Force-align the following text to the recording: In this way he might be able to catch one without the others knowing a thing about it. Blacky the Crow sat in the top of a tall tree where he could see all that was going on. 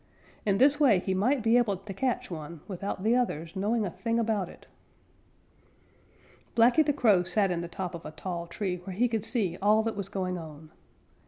In 0.47 0.57
this 0.57 0.79
way 0.79 0.97
he 0.97 1.13
might 1.13 1.43
be 1.43 1.57
able 1.59 1.77
to 1.77 1.93
catch 1.93 2.31
one 2.31 2.61
without 2.67 3.03
the 3.03 3.15
others 3.15 3.55
knowing 3.55 3.85
a 3.85 3.91
thing 3.91 4.17
about 4.17 4.49
it. 4.49 4.65
Blacky 6.55 6.83
the 6.83 6.91
Crow 6.91 7.21
sat 7.21 7.51
in 7.51 7.61
the 7.61 7.67
top 7.67 7.93
of 7.93 8.03
a 8.03 8.09
tall 8.09 8.47
tree 8.47 8.77
where 8.77 8.95
he 8.95 9.07
could 9.07 9.23
see 9.25 9.59
all 9.61 9.83
that 9.83 9.95
was 9.95 10.09
going 10.09 10.39
on. 10.39 10.71